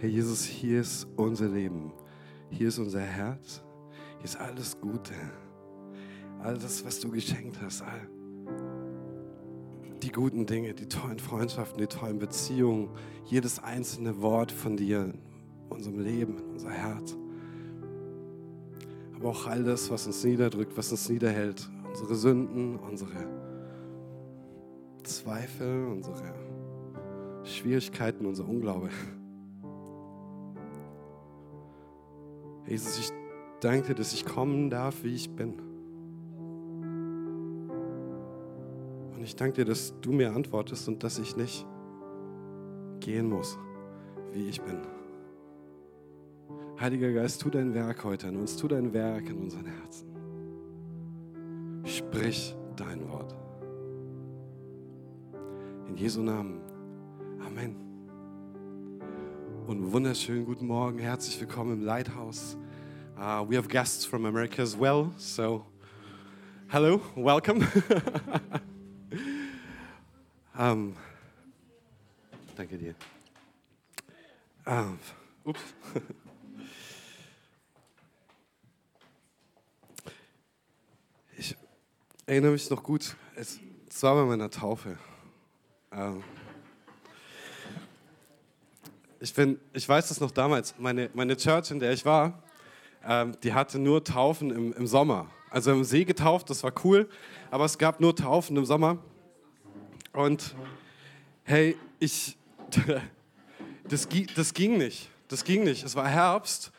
[0.00, 1.92] Herr Jesus, hier ist unser Leben.
[2.50, 3.64] Hier ist unser Herz.
[4.18, 5.12] Hier ist alles Gute.
[6.40, 7.82] All das, was du geschenkt hast.
[7.82, 8.08] All
[10.00, 12.90] die guten Dinge, die tollen Freundschaften, die tollen Beziehungen.
[13.24, 15.18] Jedes einzelne Wort von dir in
[15.68, 17.16] unserem Leben, in unser Herz.
[19.16, 21.68] Aber auch all das, was uns niederdrückt, was uns niederhält.
[21.88, 23.26] Unsere Sünden, unsere
[25.02, 26.34] Zweifel, unsere
[27.42, 28.90] Schwierigkeiten, unser Unglaube.
[32.68, 33.10] Jesus, ich
[33.60, 35.54] danke dir, dass ich kommen darf, wie ich bin.
[39.14, 41.66] Und ich danke dir, dass du mir antwortest und dass ich nicht
[43.00, 43.58] gehen muss,
[44.32, 44.82] wie ich bin.
[46.78, 50.08] Heiliger Geist, tu dein Werk heute an uns, tu dein Werk in unseren Herzen.
[51.84, 53.34] Sprich dein Wort.
[55.88, 56.60] In Jesu Namen.
[57.44, 57.88] Amen.
[59.66, 62.56] Und wunderschönen guten Morgen, herzlich willkommen im Lighthouse.
[63.20, 65.66] Uh, we have guests from America as well, so
[66.68, 67.66] hello, welcome.
[70.56, 70.94] um,
[72.56, 72.94] danke dir.
[74.64, 75.00] Um,
[75.44, 75.60] ups.
[81.36, 81.56] Ich
[82.26, 83.58] erinnere mich noch gut, es,
[84.00, 84.96] war bei meiner Taufe.
[85.90, 86.22] Um,
[89.18, 92.44] ich, bin, ich weiß das noch damals, meine, meine Church, in der ich war,
[93.08, 95.30] ähm, die hatte nur Taufen im, im Sommer.
[95.50, 97.08] Also im See getauft, das war cool,
[97.50, 98.98] aber es gab nur Taufen im Sommer.
[100.12, 100.54] Und
[101.44, 102.36] hey, ich,
[103.88, 105.08] das, das ging nicht.
[105.28, 105.84] Das ging nicht.
[105.84, 106.70] Es war Herbst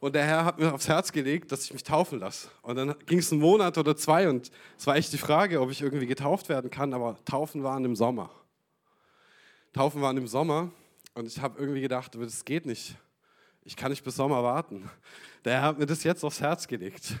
[0.00, 2.48] und der Herr hat mir aufs Herz gelegt, dass ich mich taufen lasse.
[2.62, 5.70] Und dann ging es einen Monat oder zwei und es war echt die Frage, ob
[5.70, 8.30] ich irgendwie getauft werden kann, aber Taufen waren im Sommer.
[9.74, 10.70] Taufen waren im Sommer
[11.14, 12.96] und ich habe irgendwie gedacht, das geht nicht.
[13.66, 14.90] Ich kann nicht bis Sommer warten.
[15.46, 17.14] Der Herr hat mir das jetzt aufs Herz gelegt.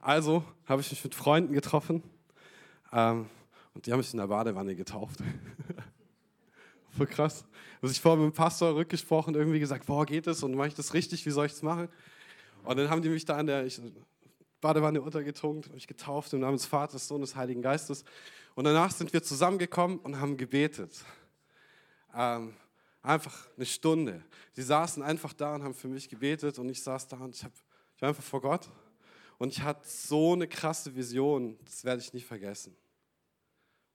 [0.00, 2.04] Also habe ich mich mit Freunden getroffen
[2.92, 3.28] ähm,
[3.74, 5.18] und die haben mich in der Badewanne getauft.
[6.96, 7.44] Voll krass.
[7.80, 10.74] Also ich vorher mit dem Pastor rückgesprochen, irgendwie gesagt, boah, geht das und mache ich
[10.74, 11.88] das richtig, wie soll ich das machen?
[12.62, 13.66] Und dann haben die mich da in der
[14.60, 18.04] Badewanne untergetunkt, mich getauft im Namen des Vaters, Sohnes, des Heiligen Geistes.
[18.54, 21.04] Und danach sind wir zusammengekommen und haben gebetet.
[22.14, 22.54] Ähm,
[23.02, 24.24] Einfach eine Stunde.
[24.52, 27.44] Sie saßen einfach da und haben für mich gebetet und ich saß da und ich,
[27.44, 27.52] hab,
[27.96, 28.70] ich war einfach vor Gott.
[29.38, 32.76] Und ich hatte so eine krasse Vision, das werde ich nie vergessen.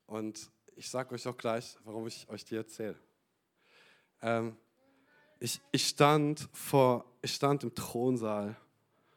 [0.05, 2.99] Und ich sage euch auch gleich, warum ich euch die erzähle.
[4.21, 4.57] Ähm,
[5.39, 8.57] ich, ich, stand vor, ich stand im Thronsaal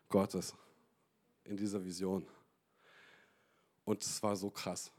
[0.09, 0.55] Gottes
[1.45, 2.27] in dieser Vision.
[3.85, 4.93] Und es war so krass.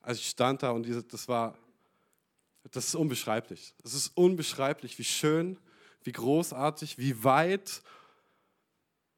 [0.00, 1.56] Also ich stand da und diese, das war
[2.72, 3.74] das ist unbeschreiblich.
[3.84, 5.58] Es ist unbeschreiblich, wie schön,
[6.02, 7.82] wie großartig, wie weit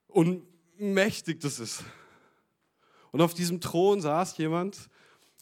[0.08, 1.84] und mächtig das ist.
[3.12, 4.90] Und auf diesem Thron saß jemand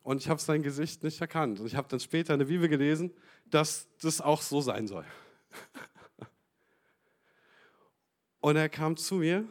[0.03, 1.59] und ich habe sein Gesicht nicht erkannt.
[1.59, 3.13] Und ich habe dann später in der Bibel gelesen,
[3.47, 5.05] dass das auch so sein soll.
[8.41, 9.47] Und er kam zu mir,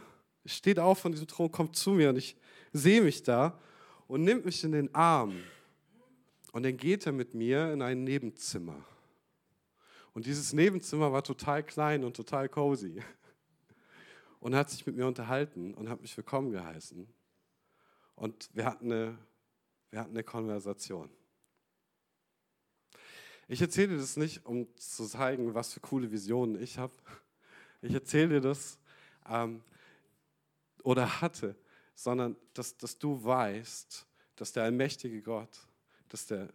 [0.46, 2.36] steht auf von diesem Thron, kommt zu mir und ich
[2.74, 3.58] sehe mich da
[4.08, 5.42] und nimmt mich in den Arm.
[6.52, 8.86] Und dann geht er mit mir in ein Nebenzimmer.
[10.14, 13.02] Und dieses Nebenzimmer war total klein und total cozy.
[14.40, 17.08] Und hat sich mit mir unterhalten und hat mich willkommen geheißen.
[18.16, 19.18] Und wir hatten eine,
[19.92, 21.10] wir hatten eine Konversation.
[23.48, 26.94] Ich erzähle dir das nicht, um zu zeigen, was für coole Visionen ich habe.
[27.82, 28.80] Ich erzähle dir das
[29.28, 29.62] ähm,
[30.84, 31.56] oder hatte,
[31.96, 35.68] sondern dass, dass du weißt, dass der allmächtige Gott
[36.12, 36.54] dass der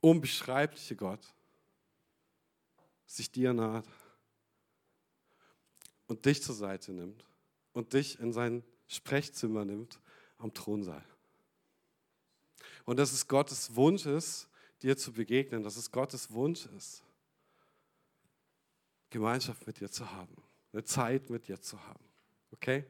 [0.00, 1.24] unbeschreibliche Gott
[3.06, 3.86] sich dir naht
[6.08, 7.24] und dich zur Seite nimmt
[7.72, 10.00] und dich in sein Sprechzimmer nimmt
[10.38, 11.04] am Thronsaal.
[12.84, 14.48] Und dass es Gottes Wunsch ist,
[14.82, 17.04] dir zu begegnen, dass es Gottes Wunsch ist,
[19.10, 20.34] Gemeinschaft mit dir zu haben,
[20.72, 22.04] eine Zeit mit dir zu haben.
[22.50, 22.84] Okay?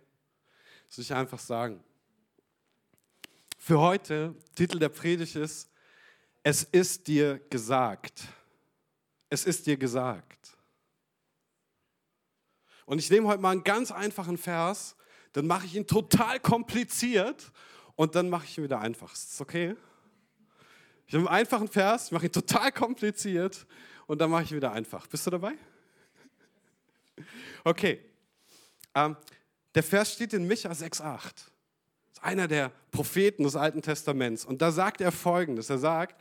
[0.88, 1.84] Das will ich einfach sagen.
[3.58, 5.70] Für heute, Titel der Predigt ist,
[6.42, 8.22] es ist dir gesagt.
[9.28, 10.56] Es ist dir gesagt.
[12.86, 14.96] Und ich nehme heute mal einen ganz einfachen Vers,
[15.32, 17.52] dann mache ich ihn total kompliziert
[17.94, 19.12] und dann mache ich ihn wieder einfach.
[19.12, 19.76] Ist das okay?
[21.06, 23.66] Ich habe einen einfachen Vers, mache ihn total kompliziert
[24.06, 25.06] und dann mache ich ihn wieder einfach.
[25.06, 25.52] Bist du dabei?
[27.62, 28.04] Okay.
[28.94, 29.16] Ähm,
[29.74, 31.49] der Vers steht in Micha 6,8
[32.20, 34.44] einer der Propheten des Alten Testaments.
[34.44, 35.70] Und da sagt er Folgendes.
[35.70, 36.20] Er sagt,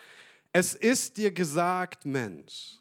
[0.51, 2.77] es ist dir gesagt, Mensch,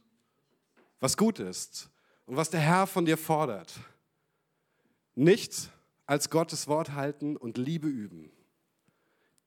[1.00, 1.90] was gut ist
[2.26, 3.74] und was der Herr von dir fordert.
[5.14, 5.70] Nichts
[6.06, 8.30] als Gottes Wort halten und Liebe üben.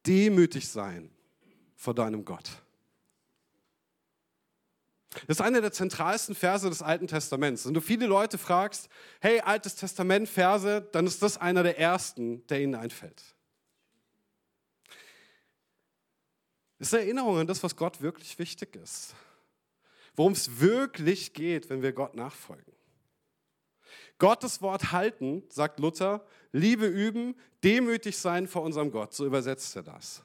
[0.06, 1.10] Demütig sein
[1.76, 2.50] vor deinem Gott.
[5.28, 7.66] Das ist einer der zentralsten Verse des Alten Testaments.
[7.66, 8.90] Wenn du viele Leute fragst,
[9.20, 13.22] hey, Altes Testament Verse, dann ist das einer der ersten, der ihnen einfällt.
[16.82, 19.14] Es ist eine Erinnerung an das, was Gott wirklich wichtig ist.
[20.16, 22.74] Worum es wirklich geht, wenn wir Gott nachfolgen.
[24.18, 29.14] Gottes Wort halten, sagt Luther, Liebe üben, demütig sein vor unserem Gott.
[29.14, 30.24] So übersetzt er das.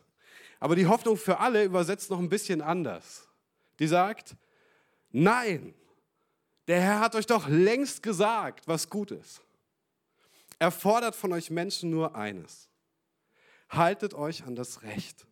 [0.58, 3.28] Aber die Hoffnung für alle übersetzt noch ein bisschen anders.
[3.78, 4.34] Die sagt,
[5.10, 5.74] nein,
[6.68, 9.42] der Herr hat euch doch längst gesagt, was gut ist.
[10.58, 12.70] Er fordert von euch Menschen nur eines.
[13.68, 15.26] Haltet euch an das Recht,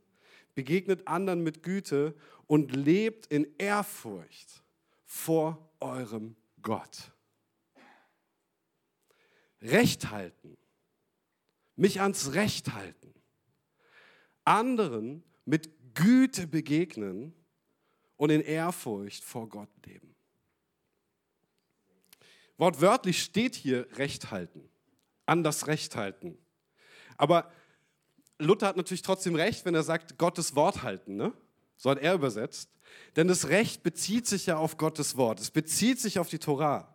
[0.55, 2.15] begegnet anderen mit Güte
[2.47, 4.63] und lebt in Ehrfurcht
[5.05, 7.13] vor eurem Gott.
[9.61, 10.57] Recht halten,
[11.77, 13.15] mich ans Recht halten,
[14.45, 17.35] anderen mit Güte begegnen
[18.17, 20.15] und in Ehrfurcht vor Gott leben.
[22.57, 24.69] Wortwörtlich steht hier Recht halten,
[25.27, 26.39] an das Recht halten.
[27.17, 27.51] Aber
[28.39, 31.17] Luther hat natürlich trotzdem recht, wenn er sagt, Gottes Wort halten.
[31.17, 31.33] Ne?
[31.77, 32.71] So hat er übersetzt.
[33.17, 35.41] Denn das Recht bezieht sich ja auf Gottes Wort.
[35.41, 36.95] Es bezieht sich auf die Torah.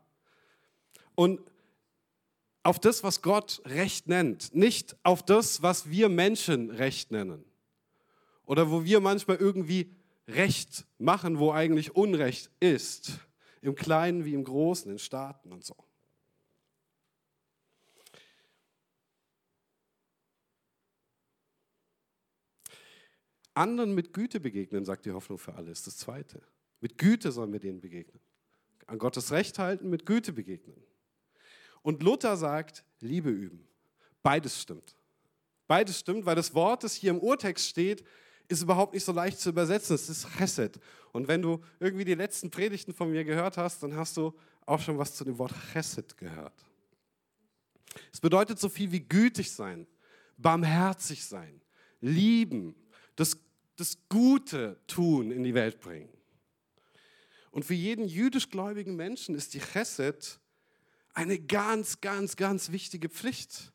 [1.15, 1.41] Und
[2.63, 7.43] auf das, was Gott Recht nennt, nicht auf das, was wir Menschen Recht nennen.
[8.45, 9.95] Oder wo wir manchmal irgendwie
[10.27, 13.19] Recht machen, wo eigentlich Unrecht ist.
[13.61, 15.75] Im Kleinen wie im Großen, in Staaten und so.
[23.59, 26.41] Anderen mit Güte begegnen, sagt die Hoffnung für alle, ist das Zweite.
[26.79, 28.21] Mit Güte sollen wir denen begegnen.
[28.87, 30.81] An Gottes Recht halten, mit Güte begegnen.
[31.81, 33.67] Und Luther sagt, Liebe üben.
[34.23, 34.95] Beides stimmt.
[35.67, 38.05] Beides stimmt, weil das Wort, das hier im Urtext steht,
[38.47, 39.93] ist überhaupt nicht so leicht zu übersetzen.
[39.93, 40.79] Es ist Chesed.
[41.11, 44.33] Und wenn du irgendwie die letzten Predigten von mir gehört hast, dann hast du
[44.65, 46.65] auch schon was zu dem Wort Chesed gehört.
[48.13, 49.85] Es bedeutet so viel wie gütig sein,
[50.37, 51.61] barmherzig sein,
[51.99, 52.73] lieben,
[53.19, 53.37] das,
[53.79, 56.09] das Gute tun in die Welt bringen.
[57.51, 60.39] Und für jeden jüdischgläubigen Menschen ist die Chesed
[61.13, 63.73] eine ganz, ganz, ganz wichtige Pflicht.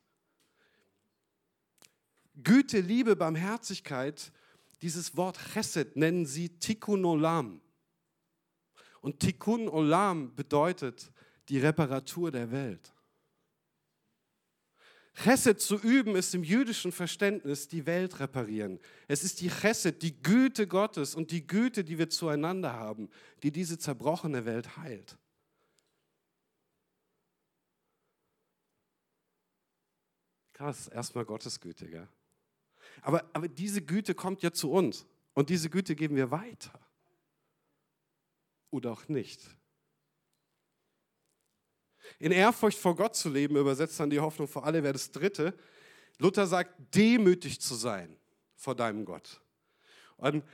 [2.42, 4.32] Güte, Liebe, Barmherzigkeit,
[4.82, 7.60] dieses Wort Chesed nennen sie Tikkun Olam.
[9.00, 11.12] Und Tikkun Olam bedeutet
[11.48, 12.93] die Reparatur der Welt.
[15.14, 18.80] Chesed zu üben ist im jüdischen Verständnis die Welt reparieren.
[19.06, 23.08] Es ist die Chesed, die Güte Gottes und die Güte, die wir zueinander haben,
[23.42, 25.16] die diese zerbrochene Welt heilt.
[30.52, 32.08] Krass, erstmal Gottes Güte, gell?
[33.02, 36.78] Aber, aber diese Güte kommt ja zu uns und diese Güte geben wir weiter.
[38.70, 39.40] Oder auch nicht.
[42.18, 45.54] In Ehrfurcht vor Gott zu leben, übersetzt dann die Hoffnung vor alle, wäre das dritte.
[46.18, 48.16] Luther sagt, demütig zu sein
[48.56, 49.40] vor deinem Gott.
[50.16, 50.44] Und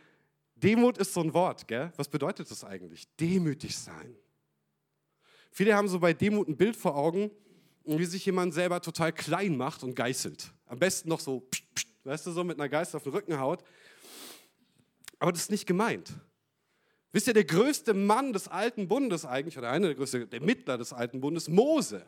[0.57, 1.93] Demut ist so ein Wort, gell?
[1.97, 3.09] Was bedeutet das eigentlich?
[3.17, 4.17] Demütig sein.
[5.51, 7.31] Viele haben so bei Demut ein Bild vor Augen,
[7.85, 10.53] wie sich jemand selber total klein macht und geißelt.
[10.67, 13.39] Am besten noch so, pst, pst, weißt du, so mit einer Geist auf den Rücken
[13.39, 13.65] haut.
[15.19, 16.13] Aber das ist nicht gemeint.
[17.13, 20.79] Wisst ihr, der größte Mann des alten Bundes eigentlich, oder einer der größten, der Mittler
[20.79, 22.07] des alten Bundes, Mose,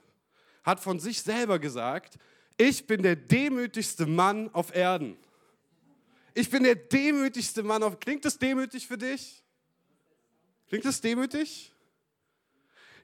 [0.63, 2.19] hat von sich selber gesagt,
[2.57, 5.17] ich bin der demütigste Mann auf Erden.
[6.35, 7.99] Ich bin der demütigste Mann auf.
[7.99, 9.43] Klingt das demütig für dich?
[10.69, 11.73] Klingt das demütig?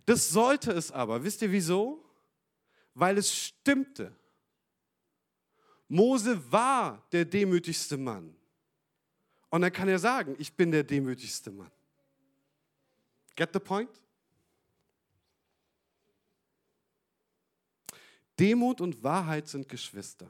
[0.06, 1.22] Das sollte es aber.
[1.24, 2.04] Wisst ihr wieso?
[2.94, 4.14] Weil es stimmte.
[5.88, 8.34] Mose war der demütigste Mann.
[9.50, 11.70] Und dann kann er sagen, ich bin der demütigste Mann.
[13.38, 13.88] Get the point?
[18.36, 20.26] Demut und Wahrheit sind Geschwister.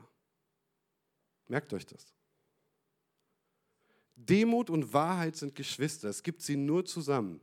[1.47, 2.13] Merkt euch das.
[4.15, 6.11] Demut und Wahrheit sind Geschwister.
[6.11, 7.41] Es gibt sie nur zusammen.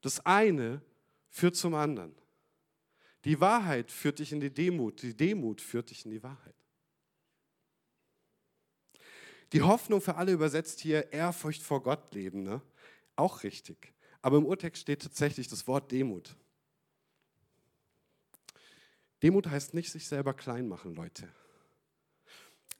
[0.00, 0.80] Das eine
[1.28, 2.14] führt zum anderen.
[3.26, 5.02] Die Wahrheit führt dich in die Demut.
[5.02, 6.54] Die Demut führt dich in die Wahrheit.
[9.52, 12.44] Die Hoffnung für alle übersetzt hier Ehrfurcht vor Gott leben.
[12.44, 12.62] Ne?
[13.14, 13.92] Auch richtig.
[14.26, 16.34] Aber im Urtext steht tatsächlich das Wort Demut.
[19.22, 21.32] Demut heißt nicht sich selber klein machen, Leute.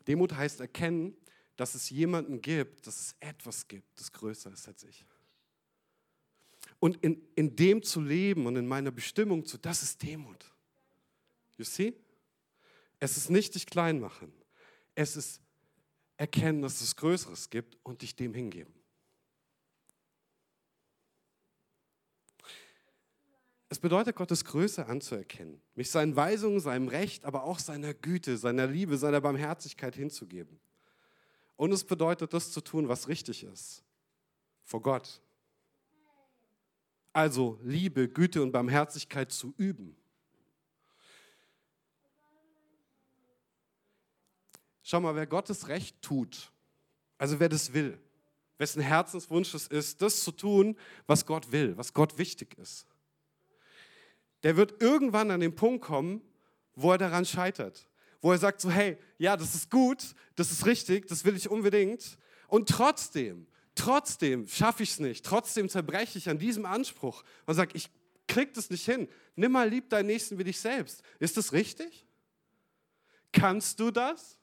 [0.08, 1.16] Demut heißt erkennen,
[1.54, 5.06] dass es jemanden gibt, dass es etwas gibt, das größer ist als ich.
[6.80, 10.52] und in, in dem zu leben und in meiner Bestimmung zu, das ist Demut.
[11.58, 11.94] You see?
[12.98, 14.32] Es ist nicht dich klein machen.
[14.96, 15.40] Es ist
[16.16, 18.74] erkennen, dass es Größeres gibt und dich dem hingeben.
[23.76, 28.66] Es bedeutet, Gottes Größe anzuerkennen, mich seinen Weisungen, seinem Recht, aber auch seiner Güte, seiner
[28.66, 30.58] Liebe, seiner Barmherzigkeit hinzugeben.
[31.56, 33.84] Und es bedeutet, das zu tun, was richtig ist,
[34.64, 35.20] vor Gott.
[37.12, 39.94] Also Liebe, Güte und Barmherzigkeit zu üben.
[44.84, 46.50] Schau mal, wer Gottes Recht tut,
[47.18, 48.00] also wer das will,
[48.56, 52.86] wessen Herzenswunsch es ist, das zu tun, was Gott will, was Gott wichtig ist,
[54.42, 56.20] der wird irgendwann an den Punkt kommen,
[56.74, 57.88] wo er daran scheitert.
[58.20, 61.50] Wo er sagt so, hey, ja, das ist gut, das ist richtig, das will ich
[61.50, 62.18] unbedingt.
[62.48, 65.24] Und trotzdem, trotzdem schaffe ich es nicht.
[65.24, 67.90] Trotzdem zerbreche ich an diesem Anspruch und sage, ich
[68.28, 69.08] krieg das nicht hin.
[69.34, 71.02] Nimm mal lieb deinen Nächsten wie dich selbst.
[71.18, 72.06] Ist das richtig?
[73.32, 74.38] Kannst du das?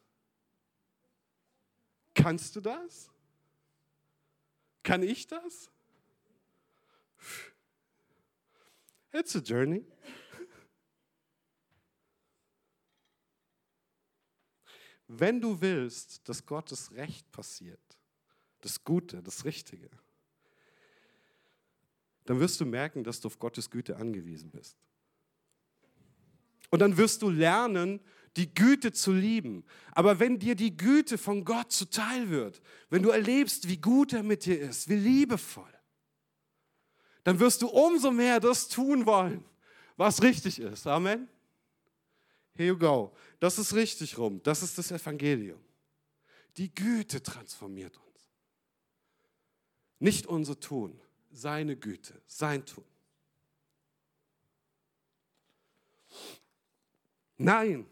[2.13, 3.09] Kannst du das?
[4.83, 5.69] Kann ich das?
[9.13, 9.85] It's a journey.
[15.07, 17.79] Wenn du willst, dass Gottes Recht passiert,
[18.61, 19.89] das Gute, das Richtige,
[22.25, 24.77] dann wirst du merken, dass du auf Gottes Güte angewiesen bist.
[26.71, 27.99] Und dann wirst du lernen,
[28.37, 29.63] die Güte zu lieben.
[29.91, 34.23] Aber wenn dir die Güte von Gott zuteil wird, wenn du erlebst, wie gut er
[34.23, 35.72] mit dir ist, wie liebevoll,
[37.23, 39.43] dann wirst du umso mehr das tun wollen,
[39.97, 40.87] was richtig ist.
[40.87, 41.27] Amen.
[42.55, 43.13] Here you go.
[43.39, 44.41] Das ist richtig rum.
[44.43, 45.59] Das ist das Evangelium.
[46.57, 48.29] Die Güte transformiert uns.
[49.99, 50.99] Nicht unser Tun,
[51.31, 52.83] seine Güte, sein Tun.
[57.37, 57.87] Nein,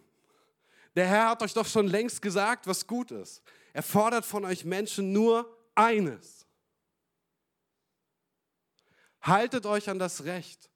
[0.95, 3.41] der Herr hat euch doch schon längst gesagt, was gut ist.
[3.73, 6.40] Er fordert von euch Menschen nur eines.
[9.21, 10.69] Haltet euch an das Recht,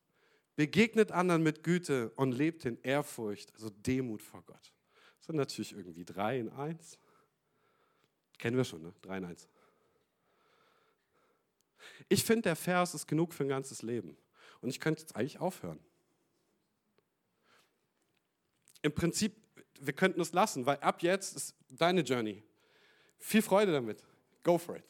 [0.55, 4.73] begegnet anderen mit Güte und lebt in Ehrfurcht, also Demut vor Gott.
[5.17, 6.99] Das sind natürlich irgendwie drei in eins.
[8.37, 8.93] Kennen wir schon, ne?
[9.01, 9.47] Drei in eins.
[12.09, 14.17] Ich finde, der Vers ist genug für ein ganzes Leben.
[14.61, 15.79] Und ich könnte jetzt eigentlich aufhören.
[18.81, 19.45] Im Prinzip
[19.79, 22.43] wir könnten es lassen, weil ab jetzt ist deine Journey.
[23.17, 24.03] Viel Freude damit.
[24.43, 24.83] Go for it.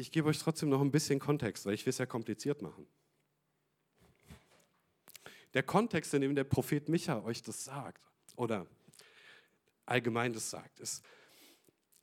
[0.00, 2.86] Ich gebe euch trotzdem noch ein bisschen Kontext, weil ich will es ja kompliziert machen.
[5.54, 8.00] Der Kontext, in dem der Prophet Micha euch das sagt,
[8.36, 8.64] oder
[9.86, 11.04] allgemein das sagt, ist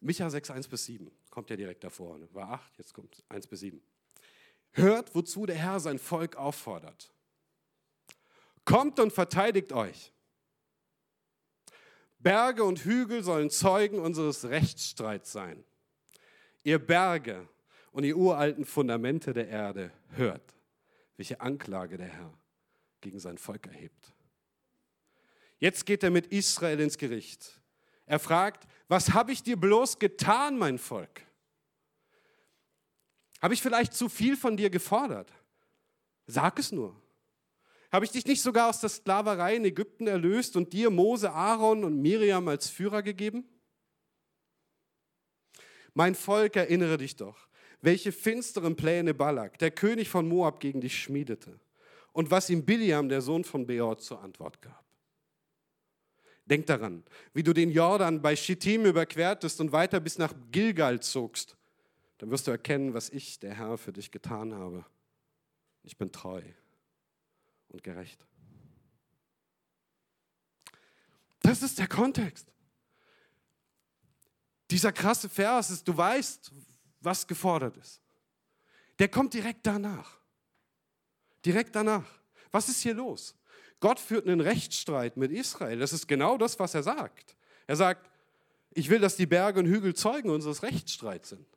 [0.02, 1.10] Micha 6, 1 bis 7.
[1.30, 2.18] Kommt ja direkt davor.
[2.18, 2.28] Ne?
[2.34, 3.82] War 8, jetzt kommt 1 bis 7.
[4.74, 7.14] Hört, wozu der Herr sein Volk auffordert.
[8.66, 10.12] Kommt und verteidigt euch.
[12.20, 15.64] Berge und Hügel sollen Zeugen unseres Rechtsstreits sein.
[16.64, 17.48] Ihr Berge
[17.96, 20.54] und ihr uralten Fundamente der Erde, hört,
[21.16, 22.34] welche Anklage der Herr
[23.00, 24.14] gegen sein Volk erhebt.
[25.60, 27.62] Jetzt geht er mit Israel ins Gericht.
[28.06, 31.22] Er fragt, was habe ich dir bloß getan, mein Volk?
[33.42, 35.32] Habe ich vielleicht zu viel von dir gefordert?
[36.28, 37.02] Sag es nur.
[37.94, 41.86] Habe ich dich nicht sogar aus der Sklaverei in Ägypten erlöst und dir Mose, Aaron
[41.86, 43.48] und Miriam als Führer gegeben?
[45.94, 47.48] Mein Volk, erinnere dich doch,
[47.82, 51.60] welche finsteren Pläne Balak, der König von Moab, gegen dich schmiedete
[52.14, 54.84] und was ihm Biliam, der Sohn von Beor, zur Antwort gab.
[56.46, 57.04] Denk daran,
[57.34, 61.58] wie du den Jordan bei Schittim überquertest und weiter bis nach Gilgal zogst
[62.18, 64.86] dann wirst du erkennen, was ich, der Herr, für dich getan habe.
[65.84, 66.42] Ich bin treu
[67.70, 68.26] und gerecht.
[71.42, 72.52] Das ist der Kontext.
[74.72, 76.52] Dieser krasse Vers ist, du weißt,
[77.06, 78.02] was gefordert ist.
[79.00, 80.18] Der kommt direkt danach.
[81.46, 82.06] Direkt danach.
[82.52, 83.36] Was ist hier los?
[83.80, 85.80] Gott führt einen Rechtsstreit mit Israel.
[85.80, 87.36] Das ist genau das, was er sagt.
[87.68, 88.10] Er sagt,
[88.72, 91.48] ich will, dass die Berge und Hügel Zeugen unseres Rechtsstreits sind.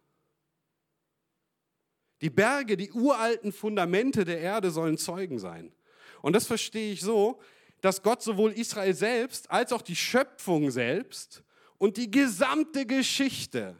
[2.20, 5.72] Die Berge, die uralten Fundamente der Erde sollen Zeugen sein.
[6.20, 7.40] Und das verstehe ich so,
[7.80, 11.44] dass Gott sowohl Israel selbst als auch die Schöpfung selbst
[11.78, 13.76] und die gesamte Geschichte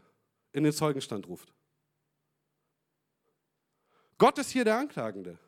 [0.53, 1.53] in den Zeugenstand ruft.
[4.19, 5.39] Gott ist hier der Anklagende.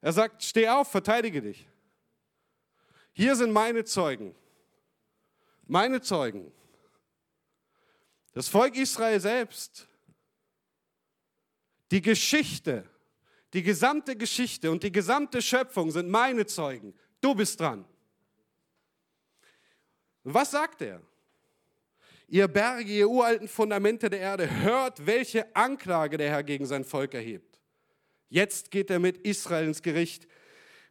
[0.00, 1.66] Er sagt, steh auf, verteidige dich.
[3.12, 4.34] Hier sind meine Zeugen.
[5.66, 6.52] Meine Zeugen.
[8.34, 9.88] Das Volk Israel selbst,
[11.90, 12.88] die Geschichte,
[13.54, 16.94] die gesamte Geschichte und die gesamte Schöpfung sind meine Zeugen.
[17.20, 17.84] Du bist dran.
[20.22, 21.00] Was sagt er?
[22.28, 27.14] Ihr Berge, ihr uralten Fundamente der Erde, hört, welche Anklage der Herr gegen sein Volk
[27.14, 27.47] erhebt.
[28.28, 30.28] Jetzt geht er mit Israel ins Gericht.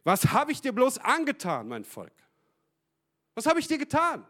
[0.04, 2.12] Was habe ich dir bloß angetan, mein Volk?
[3.34, 4.26] Was habe ich dir getan?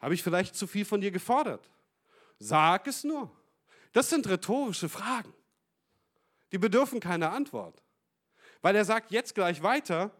[0.00, 1.70] Habe ich vielleicht zu viel von dir gefordert?
[2.38, 3.30] Sag es nur.
[3.92, 5.32] Das sind rhetorische Fragen.
[6.50, 7.82] Die bedürfen keine Antwort.
[8.62, 10.10] Weil er sagt jetzt gleich weiter,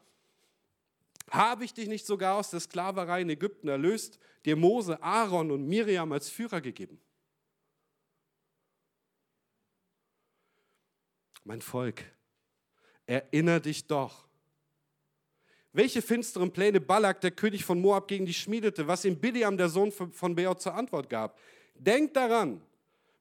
[1.31, 5.67] habe ich dich nicht sogar aus der Sklaverei in Ägypten erlöst, dir Mose, Aaron und
[5.67, 7.01] Miriam als Führer gegeben?
[11.45, 12.05] Mein Volk,
[13.07, 14.27] erinnere dich doch.
[15.73, 19.69] Welche finsteren Pläne Balak, der König von Moab, gegen dich schmiedete, was ihm Biliam, der
[19.69, 21.39] Sohn von Beor, zur Antwort gab.
[21.75, 22.61] Denk daran,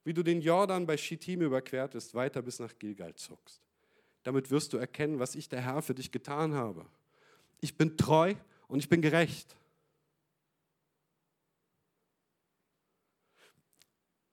[0.04, 3.62] wie du den Jordan bei Schittim überquertest, weiter bis nach Gilgal zogst.
[4.22, 6.86] Damit wirst du erkennen, was ich, der Herr, für dich getan habe.
[7.60, 8.34] Ich bin treu
[8.68, 9.56] und ich bin gerecht.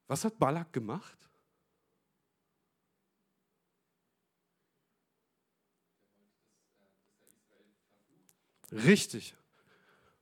[0.08, 1.29] Was hat Balak gemacht?
[8.72, 9.36] Richtig.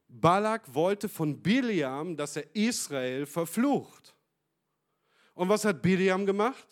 [0.08, 4.16] Balak wollte von Biliam, dass er Israel verflucht.
[5.34, 6.68] Und was hat Biliam gemacht?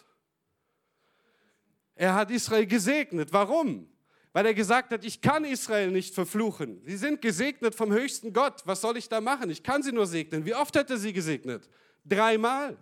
[1.96, 3.32] Er hat Israel gesegnet.
[3.32, 3.90] Warum?
[4.34, 6.82] Weil er gesagt hat, ich kann Israel nicht verfluchen.
[6.86, 8.62] Sie sind gesegnet vom höchsten Gott.
[8.66, 9.50] Was soll ich da machen?
[9.50, 10.46] Ich kann sie nur segnen.
[10.46, 11.70] Wie oft hat er sie gesegnet?
[12.04, 12.78] Dreimal.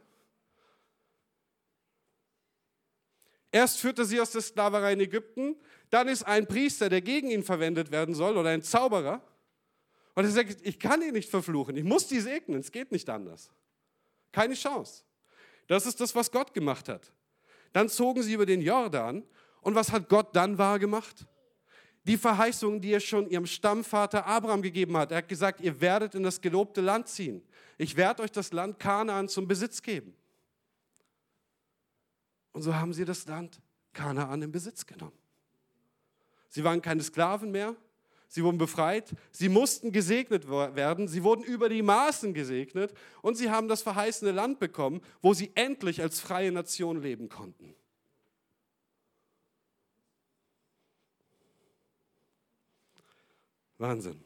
[3.51, 5.55] Erst führt er sie aus der Sklaverei in Ägypten,
[5.93, 9.21] dann ist ein Priester, der gegen ihn verwendet werden soll, oder ein Zauberer.
[10.15, 13.07] Und er sagt, ich kann ihn nicht verfluchen, ich muss die segnen, es geht nicht
[13.11, 13.51] anders.
[14.31, 15.03] Keine Chance.
[15.67, 17.13] Das ist das, was Gott gemacht hat.
[17.73, 19.23] Dann zogen sie über den Jordan
[19.61, 21.27] und was hat Gott dann wahr gemacht?
[22.05, 25.11] Die Verheißung, die er schon ihrem Stammvater Abraham gegeben hat.
[25.11, 27.43] Er hat gesagt, ihr werdet in das gelobte Land ziehen.
[27.77, 30.15] Ich werde euch das Land Kanaan zum Besitz geben.
[32.51, 33.61] Und so haben sie das Land
[33.93, 35.22] Kanaan in Besitz genommen.
[36.53, 37.75] Sie waren keine Sklaven mehr.
[38.27, 39.11] Sie wurden befreit.
[39.31, 41.07] Sie mussten gesegnet werden.
[41.07, 42.93] Sie wurden über die Maßen gesegnet.
[43.23, 47.73] Und sie haben das verheißene Land bekommen, wo sie endlich als freie Nation leben konnten.
[53.79, 54.23] Wahnsinn.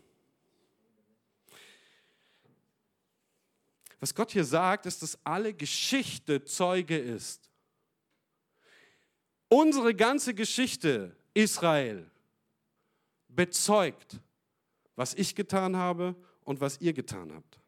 [4.01, 7.49] Was Gott hier sagt, ist, dass alle Geschichte Zeuge ist.
[9.47, 12.11] Unsere ganze Geschichte, Israel,
[13.37, 14.19] bezeugt,
[14.95, 17.59] was ich getan habe und was ihr getan habt.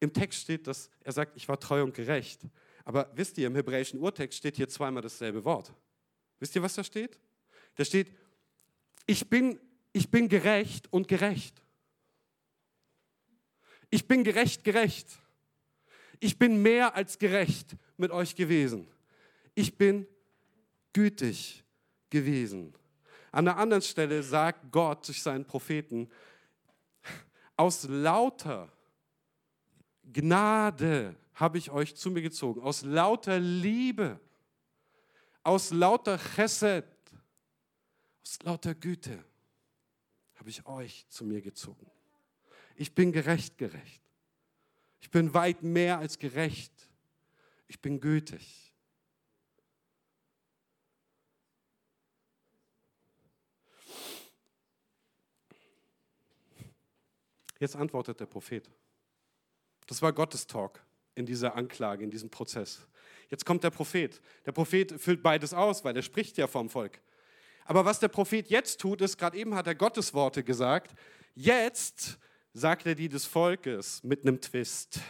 [0.00, 2.40] Im Text steht, dass er sagt, ich war treu und gerecht.
[2.84, 5.74] Aber wisst ihr, im hebräischen Urtext steht hier zweimal dasselbe Wort.
[6.38, 7.18] Wisst ihr, was da steht?
[7.74, 8.10] Da steht,
[9.06, 9.60] ich bin,
[9.92, 11.62] ich bin gerecht und gerecht.
[13.90, 15.18] Ich bin gerecht, gerecht.
[16.20, 18.88] Ich bin mehr als gerecht mit euch gewesen.
[19.54, 20.06] Ich bin
[20.92, 21.64] gütig
[22.10, 22.74] gewesen.
[23.32, 26.08] An der anderen Stelle sagt Gott durch seinen Propheten,
[27.56, 28.72] aus lauter
[30.12, 34.20] Gnade habe ich euch zu mir gezogen, aus lauter Liebe,
[35.42, 36.84] aus lauter Chesed,
[38.22, 39.24] aus lauter Güte
[40.46, 41.90] habe ich euch zu mir gezogen.
[42.76, 44.05] Ich bin gerecht gerecht.
[45.00, 46.72] Ich bin weit mehr als gerecht.
[47.68, 48.74] Ich bin gütig.
[57.58, 58.70] Jetzt antwortet der Prophet.
[59.86, 62.86] Das war Gottes Talk in dieser Anklage, in diesem Prozess.
[63.30, 64.20] Jetzt kommt der Prophet.
[64.44, 67.00] Der Prophet füllt beides aus, weil er spricht ja vom Volk.
[67.64, 70.96] Aber was der Prophet jetzt tut, ist, gerade eben hat er Gottes Worte gesagt,
[71.34, 72.18] jetzt
[72.56, 75.00] sagt er die des Volkes mit einem Twist.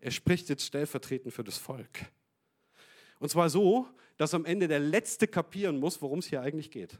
[0.00, 2.00] Er spricht jetzt stellvertretend für das Volk.
[3.18, 3.88] Und zwar so,
[4.18, 6.98] dass am Ende der Letzte kapieren muss, worum es hier eigentlich geht.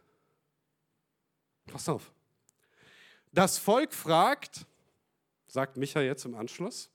[1.67, 2.13] Pass auf.
[3.31, 4.65] Das Volk fragt,
[5.47, 6.89] sagt Micha jetzt im Anschluss,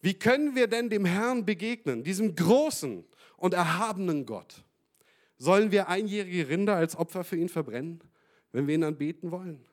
[0.00, 3.04] wie können wir denn dem Herrn begegnen, diesem großen
[3.38, 4.62] und erhabenen Gott?
[5.36, 8.00] Sollen wir einjährige Rinder als Opfer für ihn verbrennen,
[8.52, 9.66] wenn wir ihn anbeten wollen?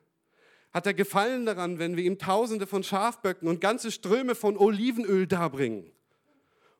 [0.74, 5.28] hat er Gefallen daran, wenn wir ihm Tausende von Schafböcken und ganze Ströme von Olivenöl
[5.28, 5.88] darbringen?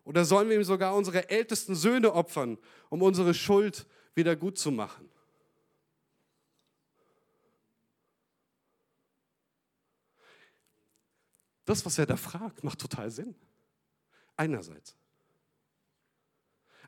[0.02, 2.58] Oder sollen wir ihm sogar unsere ältesten Söhne opfern,
[2.90, 5.08] um unsere Schuld wieder gut zu machen?
[11.64, 13.34] Das, was er da fragt, macht total Sinn.
[14.36, 14.96] Einerseits.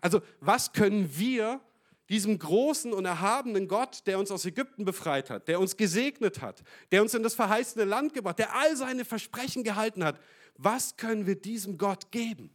[0.00, 1.60] Also, was können wir
[2.08, 6.62] diesem großen und erhabenen Gott, der uns aus Ägypten befreit hat, der uns gesegnet hat,
[6.92, 10.20] der uns in das verheißene Land gebracht, der all seine Versprechen gehalten hat,
[10.56, 12.50] was können wir diesem Gott geben?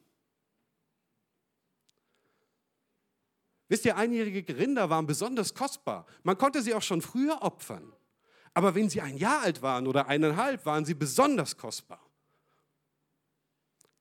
[3.68, 6.06] Wisst ihr, einjährige Rinder waren besonders kostbar.
[6.24, 7.94] Man konnte sie auch schon früher opfern.
[8.54, 12.06] Aber wenn sie ein Jahr alt waren oder eineinhalb, waren sie besonders kostbar.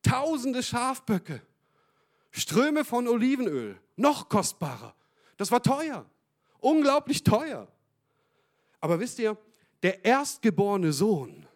[0.03, 1.41] Tausende Schafböcke,
[2.33, 4.95] Ströme von Olivenöl, noch kostbarer.
[5.41, 6.05] Das war teuer,
[6.59, 7.67] unglaublich teuer.
[8.79, 9.39] Aber wisst ihr,
[9.83, 11.49] der erstgeborene Sohn,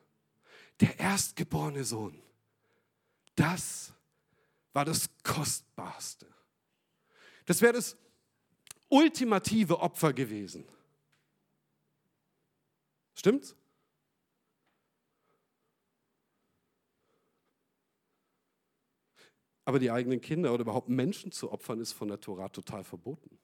[0.80, 2.18] der erstgeborene Sohn,
[3.36, 3.92] das
[4.72, 6.26] war das Kostbarste.
[7.44, 7.94] Das wäre das
[8.88, 10.66] ultimative Opfer gewesen.
[13.12, 13.54] Stimmt's?
[19.66, 23.38] Aber die eigenen Kinder oder überhaupt Menschen zu opfern, ist von der Tora total verboten.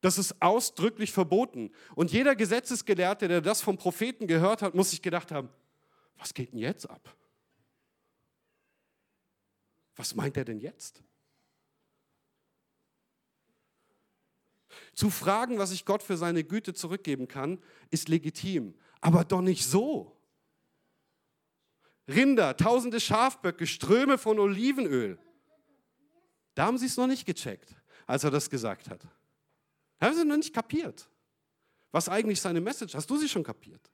[0.00, 1.72] Das ist ausdrücklich verboten.
[1.94, 5.50] Und jeder Gesetzesgelehrte, der das vom Propheten gehört hat, muss sich gedacht haben,
[6.16, 7.14] was geht denn jetzt ab?
[9.96, 11.02] Was meint er denn jetzt?
[14.94, 19.66] Zu fragen, was ich Gott für seine Güte zurückgeben kann, ist legitim, aber doch nicht
[19.66, 20.16] so.
[22.08, 25.18] Rinder, tausende Schafböcke, Ströme von Olivenöl.
[26.54, 27.74] Da haben sie es noch nicht gecheckt,
[28.06, 29.06] als er das gesagt hat.
[30.00, 31.08] Haben sie noch nicht kapiert.
[31.92, 32.94] Was eigentlich seine Message?
[32.94, 33.90] Hast du sie schon kapiert?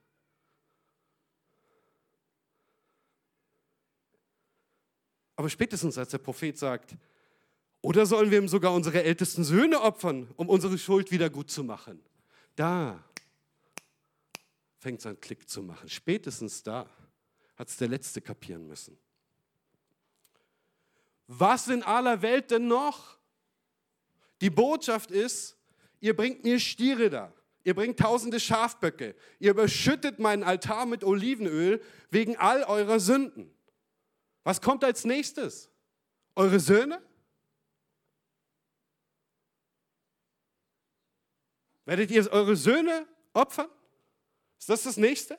[5.35, 6.95] Aber spätestens als der Prophet sagt,
[7.81, 11.63] oder sollen wir ihm sogar unsere ältesten Söhne opfern, um unsere Schuld wieder gut zu
[11.63, 12.01] machen?
[12.55, 13.03] Da
[14.79, 15.89] fängt es an, Klick zu machen.
[15.89, 16.89] Spätestens da
[17.55, 18.97] hat es der Letzte kapieren müssen.
[21.27, 23.17] Was in aller Welt denn noch?
[24.39, 25.56] Die Botschaft ist,
[25.99, 27.33] ihr bringt mir Stiere da.
[27.63, 29.15] Ihr bringt tausende Schafböcke.
[29.39, 33.53] Ihr überschüttet meinen Altar mit Olivenöl wegen all eurer Sünden.
[34.43, 35.69] Was kommt als nächstes?
[36.35, 37.01] Eure Söhne?
[41.83, 43.69] Werdet ihr eure Söhne opfern?
[44.59, 45.37] Ist das das Nächste?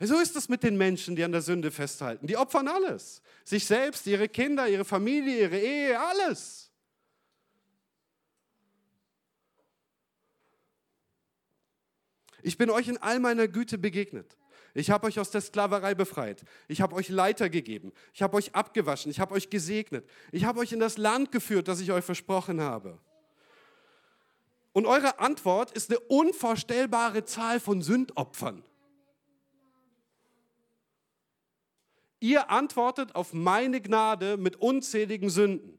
[0.00, 2.26] So ist es mit den Menschen, die an der Sünde festhalten.
[2.26, 3.22] Die opfern alles.
[3.44, 6.63] Sich selbst, ihre Kinder, ihre Familie, ihre Ehe, alles.
[12.44, 14.36] Ich bin euch in all meiner Güte begegnet.
[14.74, 16.44] Ich habe euch aus der Sklaverei befreit.
[16.68, 17.90] Ich habe euch Leiter gegeben.
[18.12, 19.10] Ich habe euch abgewaschen.
[19.10, 20.06] Ich habe euch gesegnet.
[20.30, 22.98] Ich habe euch in das Land geführt, das ich euch versprochen habe.
[24.72, 28.62] Und eure Antwort ist eine unvorstellbare Zahl von Sündopfern.
[32.20, 35.78] Ihr antwortet auf meine Gnade mit unzähligen Sünden.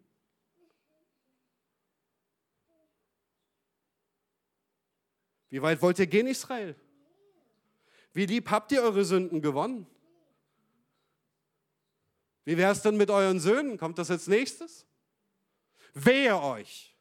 [5.56, 6.76] Wie weit wollt ihr gehen, Israel?
[8.12, 9.88] Wie lieb habt ihr eure Sünden gewonnen?
[12.44, 13.78] Wie wäre es denn mit euren Söhnen?
[13.78, 14.86] Kommt das als nächstes?
[15.94, 16.94] Wehe euch!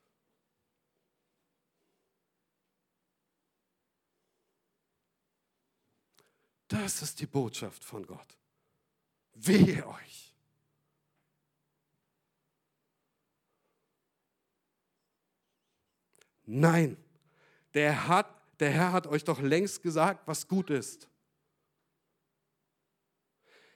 [6.69, 8.39] Das ist die Botschaft von Gott.
[9.33, 10.33] Wehe euch!
[16.45, 16.97] Nein,
[17.75, 21.09] der hat der Herr hat euch doch längst gesagt, was gut ist.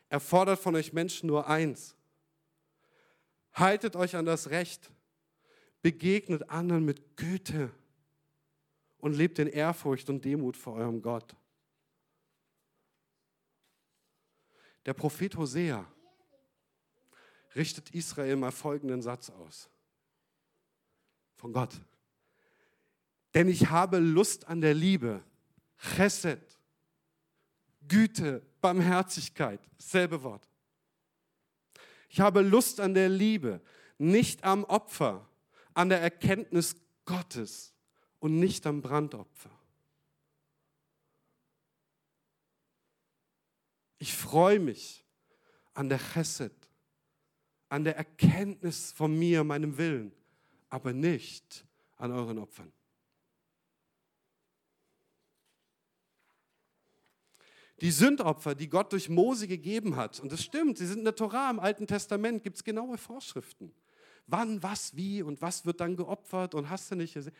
[0.08, 1.96] Er fordert von euch Menschen nur eins.
[3.52, 4.90] Haltet euch an das Recht,
[5.82, 7.70] begegnet anderen mit Güte
[8.98, 11.36] und lebt in Ehrfurcht und Demut vor eurem Gott.
[14.86, 15.86] Der Prophet Hosea
[17.54, 19.68] richtet Israel mal folgenden Satz aus.
[21.36, 21.80] Von Gott.
[23.38, 25.22] Denn ich habe Lust an der Liebe,
[25.94, 26.58] Chesed,
[27.86, 30.48] Güte, Barmherzigkeit, selbe Wort.
[32.08, 33.60] Ich habe Lust an der Liebe,
[33.96, 35.24] nicht am Opfer,
[35.72, 36.74] an der Erkenntnis
[37.04, 37.72] Gottes
[38.18, 39.56] und nicht am Brandopfer.
[44.00, 45.04] Ich freue mich
[45.74, 46.68] an der Chesed,
[47.68, 50.10] an der Erkenntnis von mir, meinem Willen,
[50.68, 51.64] aber nicht
[51.98, 52.72] an euren Opfern.
[57.80, 61.14] Die Sündopfer, die Gott durch Mose gegeben hat, und das stimmt, sie sind in der
[61.14, 63.72] Torah im Alten Testament, gibt es genaue Vorschriften.
[64.26, 67.34] Wann, was, wie und was wird dann geopfert und hast du nicht gesehen.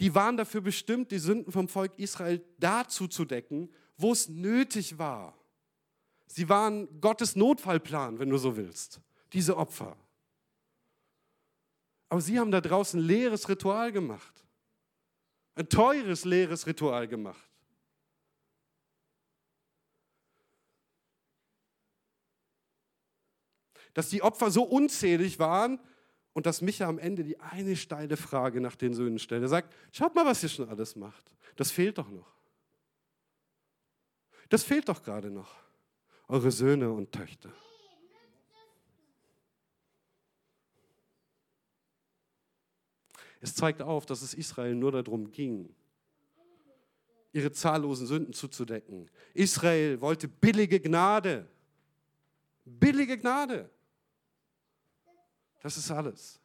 [0.00, 4.98] die waren dafür bestimmt, die Sünden vom Volk Israel dazu zu decken, wo es nötig
[4.98, 5.36] war.
[6.26, 9.00] Sie waren Gottes Notfallplan, wenn du so willst,
[9.32, 9.96] diese Opfer.
[12.08, 14.44] Aber sie haben da draußen ein leeres Ritual gemacht.
[15.54, 17.51] Ein teures, leeres Ritual gemacht.
[23.94, 25.78] Dass die Opfer so unzählig waren
[26.32, 29.42] und dass Micha am Ende die eine steile Frage nach den Söhnen stellt.
[29.42, 31.30] Er sagt, schaut mal, was ihr schon alles macht.
[31.56, 32.32] Das fehlt doch noch.
[34.48, 35.54] Das fehlt doch gerade noch.
[36.28, 37.52] Eure Söhne und Töchter.
[43.40, 45.74] Es zeigt auf, dass es Israel nur darum ging,
[47.32, 49.10] ihre zahllosen Sünden zuzudecken.
[49.34, 51.48] Israel wollte billige Gnade.
[52.64, 53.68] Billige Gnade.
[55.62, 56.40] Das ist alles.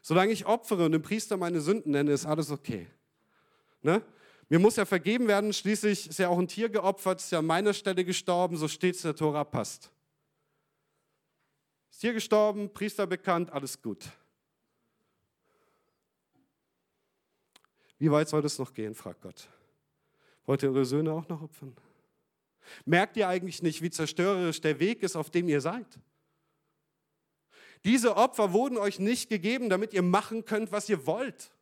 [0.00, 2.86] Solange ich opfere und dem Priester meine Sünden nenne, ist alles okay.
[3.82, 4.02] Ne?
[4.48, 7.46] Mir muss ja vergeben werden, schließlich ist ja auch ein Tier geopfert, ist ja an
[7.46, 9.90] meiner Stelle gestorben, so steht es in der Tora, passt.
[11.90, 14.08] Ist Tier gestorben, Priester bekannt, alles gut.
[17.98, 19.48] Wie weit soll das noch gehen, fragt Gott.
[20.46, 21.76] Wollt ihr eure Söhne auch noch opfern?
[22.84, 25.98] Merkt ihr eigentlich nicht, wie zerstörerisch der Weg ist, auf dem ihr seid?
[27.84, 31.52] Diese Opfer wurden euch nicht gegeben, damit ihr machen könnt, was ihr wollt.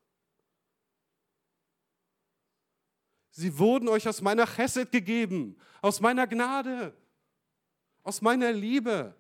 [3.31, 6.97] Sie wurden euch aus meiner Chesed gegeben, aus meiner Gnade,
[8.03, 9.15] aus meiner Liebe.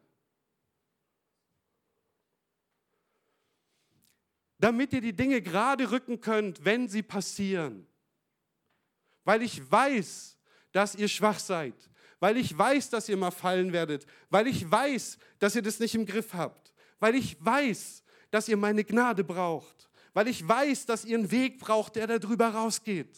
[4.59, 7.87] Damit ihr die Dinge gerade rücken könnt, wenn sie passieren.
[9.25, 10.36] Weil ich weiß,
[10.77, 11.73] dass ihr schwach seid,
[12.21, 15.95] weil ich weiß, dass ihr mal fallen werdet, weil ich weiß, dass ihr das nicht
[15.95, 21.07] im Griff habt, weil ich weiß, dass ihr meine Gnade braucht, weil ich weiß, dass
[21.07, 23.17] ihr einen Weg braucht, der darüber rausgeht.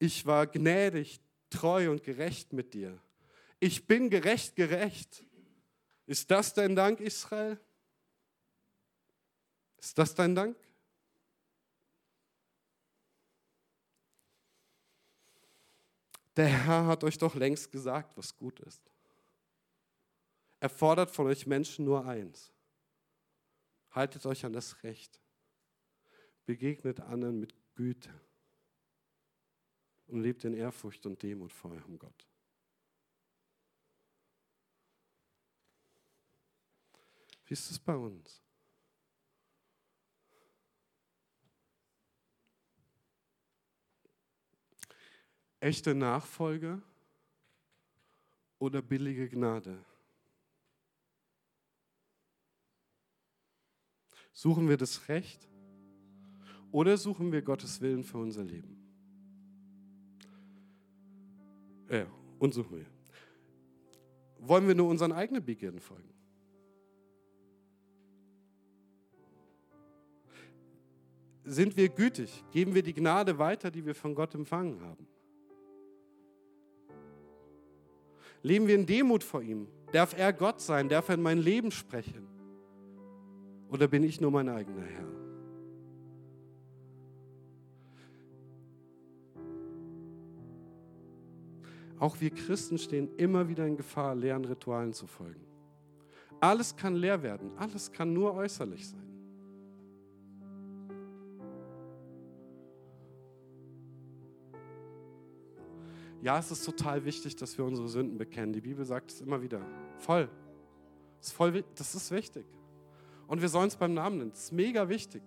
[0.00, 3.00] Ich war gnädig, treu und gerecht mit dir.
[3.60, 5.24] Ich bin gerecht, gerecht.
[6.06, 7.60] Ist das dein Dank, Israel?
[9.78, 10.56] Ist das dein Dank?
[16.36, 18.80] Der Herr hat euch doch längst gesagt, was gut ist.
[20.60, 22.52] Er fordert von euch Menschen nur eins.
[23.90, 25.20] Haltet euch an das Recht.
[26.46, 28.10] Begegnet anderen mit Güte.
[30.06, 32.26] Und lebt in Ehrfurcht und Demut vor eurem Gott.
[37.46, 38.42] Wie ist es bei uns?
[45.60, 46.80] Echte Nachfolge
[48.58, 49.84] oder billige Gnade?
[54.32, 55.48] Suchen wir das Recht
[56.70, 58.76] oder suchen wir Gottes Willen für unser Leben?
[61.90, 62.06] Ja,
[62.38, 62.86] und suchen wir.
[64.38, 66.14] Wollen wir nur unseren eigenen Begierden folgen?
[71.42, 72.44] Sind wir gütig?
[72.52, 75.07] Geben wir die Gnade weiter, die wir von Gott empfangen haben?
[78.42, 79.66] Leben wir in Demut vor ihm?
[79.92, 80.88] Darf er Gott sein?
[80.88, 82.26] Darf er in mein Leben sprechen?
[83.70, 85.08] Oder bin ich nur mein eigener Herr?
[91.98, 95.44] Auch wir Christen stehen immer wieder in Gefahr, leeren Ritualen zu folgen.
[96.40, 99.07] Alles kann leer werden, alles kann nur äußerlich sein.
[106.20, 108.52] Ja, es ist total wichtig, dass wir unsere Sünden bekennen.
[108.52, 109.60] Die Bibel sagt es immer wieder.
[109.98, 110.28] Voll.
[111.18, 112.44] Das ist, voll, das ist wichtig.
[113.26, 114.30] Und wir sollen es beim Namen nennen.
[114.30, 115.22] Das ist mega wichtig.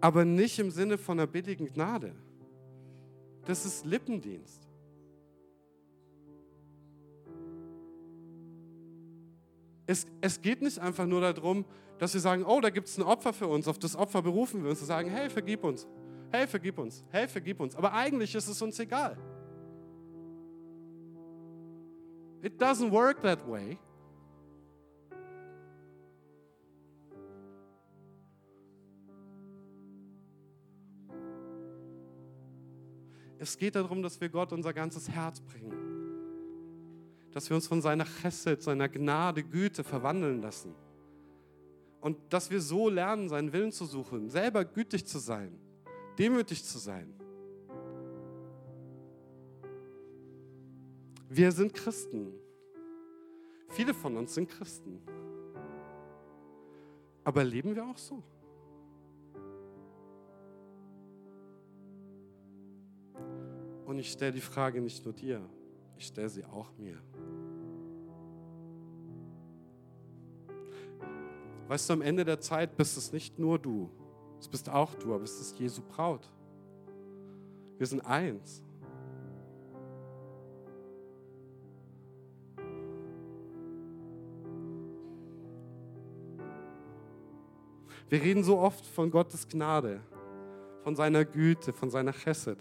[0.00, 2.14] Aber nicht im Sinne von einer billigen Gnade.
[3.44, 4.62] Das ist Lippendienst.
[9.86, 11.64] Es, es geht nicht einfach nur darum,
[11.98, 14.62] dass wir sagen, oh, da gibt es ein Opfer für uns, auf das Opfer berufen
[14.62, 15.86] wir uns und sagen, hey, vergib uns
[16.36, 17.74] hey, vergib uns, hey, vergib uns.
[17.76, 19.16] Aber eigentlich ist es uns egal.
[22.42, 23.78] It doesn't work that way.
[33.38, 35.72] Es geht darum, dass wir Gott unser ganzes Herz bringen.
[37.32, 40.74] Dass wir uns von seiner Chesed, seiner Gnade, Güte verwandeln lassen.
[42.00, 45.58] Und dass wir so lernen, seinen Willen zu suchen, selber gütig zu sein
[46.18, 47.12] demütig zu sein.
[51.28, 52.32] Wir sind Christen.
[53.68, 55.00] Viele von uns sind Christen.
[57.24, 58.22] Aber leben wir auch so?
[63.84, 65.40] Und ich stelle die Frage nicht nur dir,
[65.96, 67.00] ich stelle sie auch mir.
[71.68, 73.90] Weißt du, am Ende der Zeit bist es nicht nur du,
[74.40, 76.28] es bist auch du, aber es ist Jesu Braut.
[77.78, 78.62] Wir sind eins.
[88.08, 90.00] Wir reden so oft von Gottes Gnade,
[90.84, 92.58] von seiner Güte, von seiner Chesed.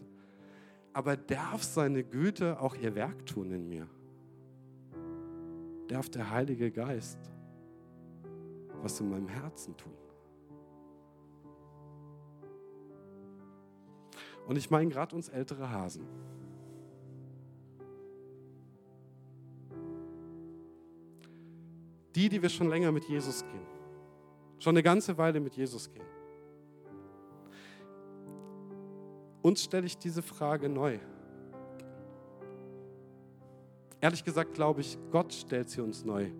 [0.91, 3.87] Aber darf seine Güte auch ihr Werk tun in mir?
[5.87, 7.19] Darf der Heilige Geist
[8.81, 9.93] was in meinem Herzen tun?
[14.47, 16.05] Und ich meine gerade uns ältere Hasen.
[22.15, 23.65] Die, die wir schon länger mit Jesus gehen.
[24.59, 26.05] Schon eine ganze Weile mit Jesus gehen.
[29.41, 30.97] Uns stelle ich diese Frage neu.
[34.01, 36.31] Ehrlich gesagt glaube ich, Gott stellt sie uns neu.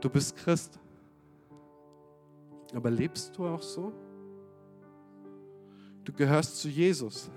[0.00, 0.78] Du bist Christ.
[2.74, 3.92] Aber lebst du auch so?
[6.08, 7.30] Du gehörst zu Jesus.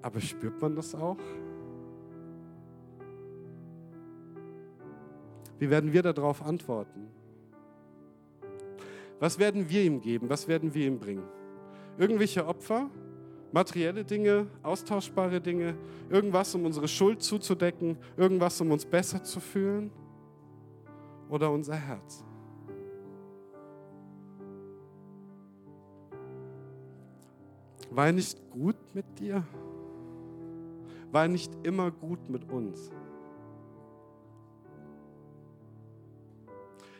[0.00, 1.18] Aber spürt man das auch?
[5.58, 7.08] Wie werden wir darauf antworten?
[9.18, 10.28] Was werden wir ihm geben?
[10.28, 11.24] Was werden wir ihm bringen?
[11.98, 12.88] Irgendwelche Opfer?
[13.50, 15.74] Materielle Dinge, austauschbare Dinge,
[16.08, 19.90] irgendwas, um unsere Schuld zuzudecken, irgendwas, um uns besser zu fühlen?
[21.28, 22.24] Oder unser Herz?
[27.94, 29.44] War er nicht gut mit dir?
[31.12, 32.90] War er nicht immer gut mit uns?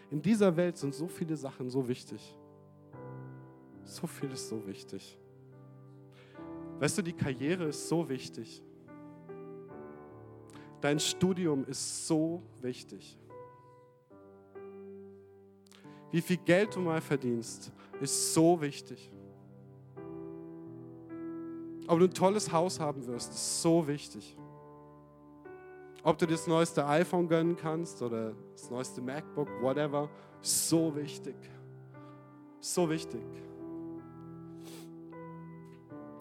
[0.09, 2.39] In dieser Welt sind so viele Sachen so wichtig.
[3.83, 5.19] So viel ist so wichtig.
[6.79, 8.63] Weißt du, die Karriere ist so wichtig.
[10.81, 13.19] Dein Studium ist so wichtig.
[16.13, 19.11] Wie viel Geld du mal verdienst, ist so wichtig.
[21.87, 24.37] Ob du ein tolles Haus haben wirst, ist so wichtig.
[26.03, 30.09] Ob du das neueste iPhone gönnen kannst oder das neueste MacBook, whatever,
[30.43, 31.37] ist so wichtig.
[32.61, 33.23] So wichtig.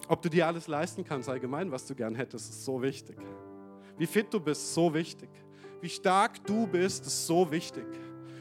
[0.08, 3.16] Ob du dir alles leisten kannst, allgemein, was du gern hättest, ist so wichtig.
[3.96, 5.30] Wie fit du bist, ist so wichtig.
[5.80, 7.86] Wie stark du bist, ist so wichtig.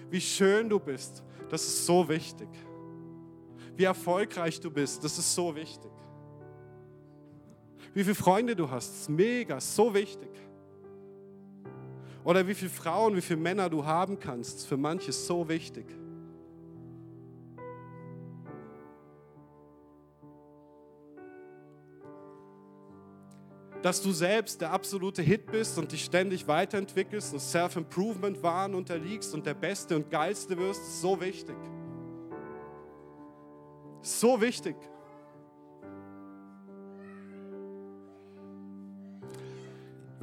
[0.10, 2.50] Wie schön du bist, das ist so wichtig.
[3.76, 5.92] Wie erfolgreich du bist, das ist so wichtig.
[7.94, 10.30] Wie viele Freunde du hast, ist mega, so wichtig.
[12.24, 15.86] Oder wie viele Frauen, wie viele Männer du haben kannst, für manche so wichtig.
[23.82, 29.46] Dass du selbst der absolute Hit bist und dich ständig weiterentwickelst und Self-Improvement-Wahn unterliegst und
[29.46, 31.58] der Beste und Geilste wirst, ist so wichtig.
[34.02, 34.78] So wichtig.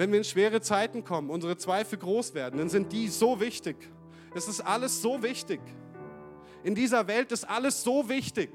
[0.00, 3.76] Wenn wir in schwere Zeiten kommen, unsere Zweifel groß werden, dann sind die so wichtig.
[4.34, 5.60] Es ist alles so wichtig.
[6.64, 8.48] In dieser Welt ist alles so wichtig.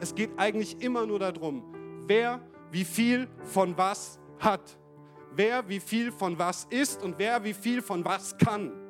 [0.00, 1.62] Es geht eigentlich immer nur darum,
[2.08, 2.40] wer
[2.72, 4.76] wie viel von was hat.
[5.30, 8.87] Wer wie viel von was ist und wer wie viel von was kann.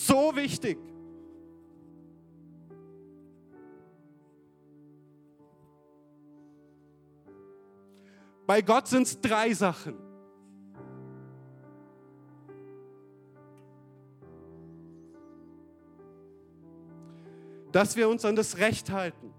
[0.00, 0.78] So wichtig.
[8.46, 9.94] Bei Gott sind es drei Sachen.
[17.72, 19.34] Dass wir uns an das Recht halten.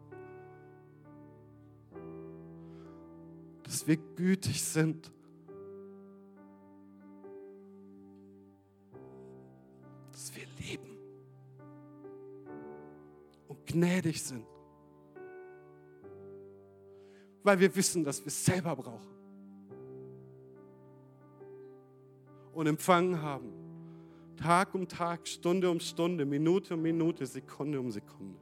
[3.63, 5.09] Dass wir gütig sind.
[13.69, 14.45] Gnädig sind.
[17.43, 19.15] Weil wir wissen, dass wir es selber brauchen.
[22.53, 23.53] Und empfangen haben.
[24.35, 28.39] Tag um Tag, Stunde um Stunde, Minute um Minute, Sekunde um Sekunde.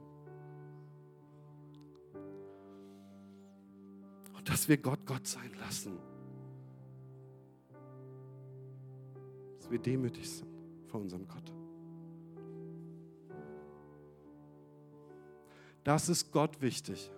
[4.36, 5.98] Und dass wir Gott Gott sein lassen.
[9.58, 10.48] Dass wir demütig sind,
[10.86, 11.57] vor unserem Gott.
[15.88, 17.10] Das ist Gott wichtig.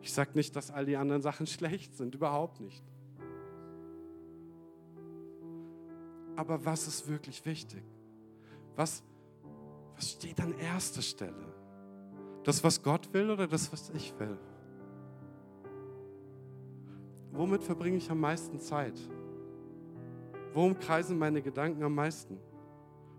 [0.00, 2.82] Ich sage nicht, dass all die anderen Sachen schlecht sind, überhaupt nicht.
[6.34, 7.82] Aber was ist wirklich wichtig?
[8.74, 9.02] Was,
[9.96, 11.54] was steht an erster Stelle?
[12.42, 14.38] Das, was Gott will oder das, was ich will?
[17.32, 18.98] Womit verbringe ich am meisten Zeit?
[20.54, 22.40] Worum kreisen meine Gedanken am meisten?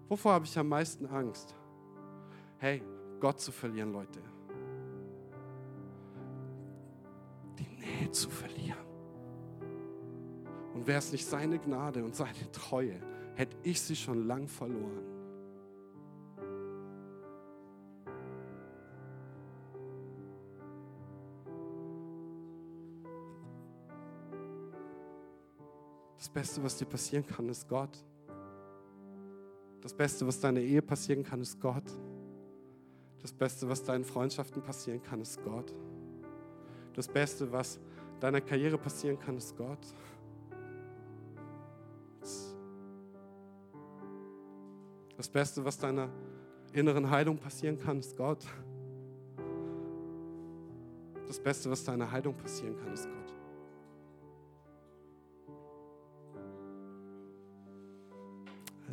[0.10, 1.56] Wovor habe ich am meisten Angst?
[2.58, 2.82] Hey,
[3.20, 4.20] Gott zu verlieren, Leute.
[7.60, 8.80] Die Nähe zu verlieren.
[10.74, 13.00] Und wäre es nicht seine Gnade und seine Treue,
[13.36, 15.06] hätte ich sie schon lang verloren.
[26.18, 28.04] Das Beste, was dir passieren kann, ist Gott.
[29.90, 31.84] Das Beste, was deiner Ehe passieren kann, ist Gott.
[33.24, 35.74] Das Beste, was deinen Freundschaften passieren kann, ist Gott.
[36.94, 37.80] Das Beste, was
[38.20, 39.80] deiner Karriere passieren kann, ist Gott.
[45.18, 46.08] Das Beste, was deiner
[46.72, 48.46] inneren Heilung passieren kann, ist Gott.
[51.26, 53.39] Das Beste, was deiner Heilung passieren kann, ist Gott.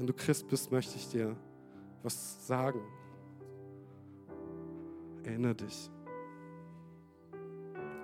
[0.07, 1.34] Wenn du Christ bist, möchte ich dir
[2.04, 2.80] was sagen.
[5.24, 5.90] Erinnere dich.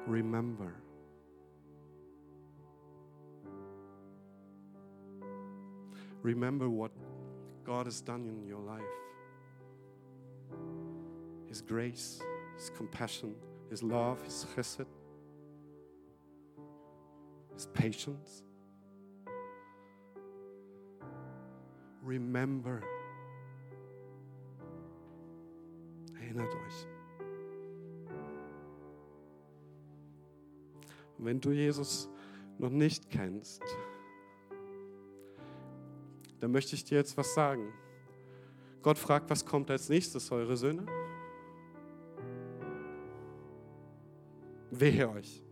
[0.08, 0.72] Remember.
[6.24, 6.90] Remember what
[7.62, 8.82] God has done in your life.
[11.46, 12.20] His grace,
[12.56, 13.36] His compassion,
[13.70, 14.88] His love, His chesed,
[17.54, 18.42] His patience.
[22.06, 22.80] Remember.
[26.20, 26.86] Erinnert euch.
[31.18, 32.08] Und wenn du Jesus
[32.58, 33.62] noch nicht kennst,
[36.40, 37.72] dann möchte ich dir jetzt was sagen.
[38.82, 40.84] Gott fragt, was kommt als nächstes, eure Söhne?
[44.72, 45.44] Wehe euch.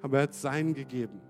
[0.00, 1.20] Aber er hat sein gegeben.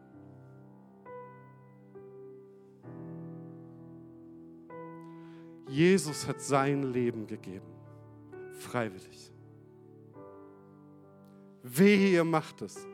[5.79, 7.71] Jesus hat sein Leben gegeben,
[8.51, 9.33] freiwillig.
[11.63, 12.85] Wehe, ihr macht es.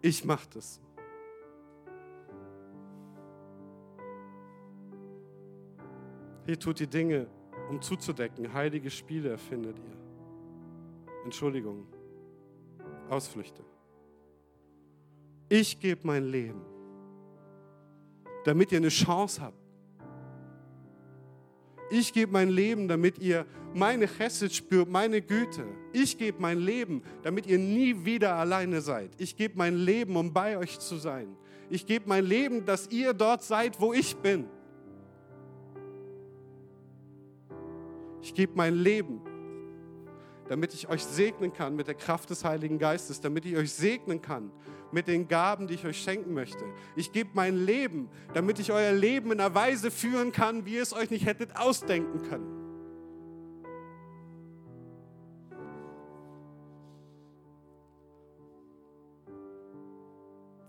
[0.00, 0.80] Ich mache das.
[6.46, 7.26] Ihr tut die Dinge,
[7.68, 8.52] um zuzudecken.
[8.52, 11.24] Heilige Spiele erfindet ihr.
[11.24, 11.97] Entschuldigung.
[13.08, 13.64] Ausflüchte.
[15.48, 16.60] Ich gebe mein Leben,
[18.44, 19.56] damit ihr eine Chance habt.
[21.90, 25.64] Ich gebe mein Leben, damit ihr meine Chesed spürt, meine Güte.
[25.92, 29.10] Ich gebe mein Leben, damit ihr nie wieder alleine seid.
[29.16, 31.34] Ich gebe mein Leben, um bei euch zu sein.
[31.70, 34.46] Ich gebe mein Leben, dass ihr dort seid, wo ich bin.
[38.22, 39.20] Ich gebe mein Leben,
[40.48, 44.22] damit ich euch segnen kann mit der Kraft des Heiligen Geistes, damit ich euch segnen
[44.22, 44.50] kann
[44.90, 46.64] mit den Gaben, die ich euch schenken möchte.
[46.96, 50.82] Ich gebe mein Leben, damit ich euer Leben in einer Weise führen kann, wie ihr
[50.82, 52.58] es euch nicht hättet ausdenken können.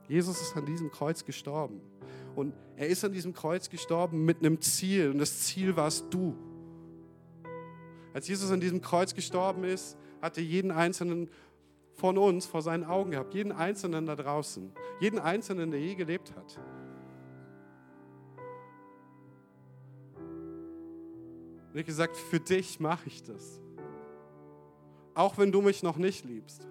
[0.09, 1.81] Jesus ist an diesem Kreuz gestorben.
[2.35, 5.11] Und er ist an diesem Kreuz gestorben mit einem Ziel.
[5.11, 6.35] Und das Ziel warst du.
[8.13, 11.29] Als Jesus an diesem Kreuz gestorben ist, hat er jeden einzelnen
[11.93, 16.33] von uns vor seinen Augen gehabt, jeden einzelnen da draußen, jeden einzelnen, der je gelebt
[16.35, 16.59] hat.
[21.71, 23.59] Und hat gesagt, für dich mache ich das.
[25.13, 26.65] Auch wenn du mich noch nicht liebst.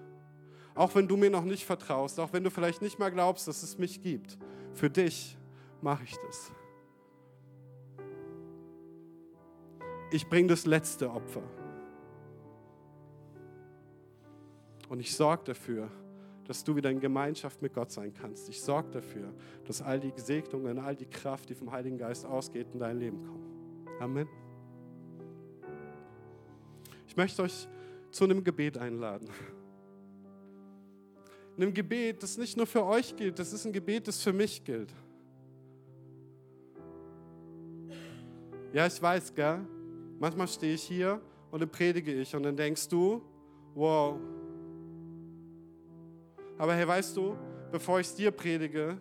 [0.75, 2.19] Auch wenn du mir noch nicht vertraust.
[2.19, 4.39] Auch wenn du vielleicht nicht mal glaubst, dass es mich gibt.
[4.73, 5.37] Für dich
[5.83, 6.51] mache ich das.
[10.11, 11.43] Ich bringe das letzte Opfer.
[14.89, 15.91] Und ich sorge dafür,
[16.47, 18.49] dass du wieder in Gemeinschaft mit Gott sein kannst.
[18.49, 19.35] Ich sorge dafür,
[19.67, 23.23] dass all die Gesegnungen, all die Kraft, die vom Heiligen Geist ausgeht, in dein Leben
[23.23, 23.87] kommen.
[24.01, 24.29] Amen.
[27.07, 27.69] Ich möchte euch
[28.11, 29.29] zu einem Gebet einladen.
[31.59, 34.65] Einem Gebet, das nicht nur für euch gilt, das ist ein Gebet, das für mich
[34.65, 34.95] gilt.
[38.73, 39.67] Ja, ich weiß, gell?
[40.19, 43.23] Manchmal stehe ich hier und dann predige ich und dann denkst du,
[43.75, 44.19] wow.
[46.59, 47.37] Aber hey, weißt du,
[47.71, 48.99] bevor ich es dir predige,